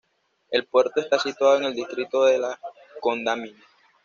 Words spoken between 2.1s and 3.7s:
de La Condamine.